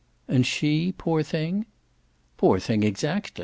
[0.27, 1.67] "And she poor thing?"
[2.35, 3.39] "Poor thing exactly!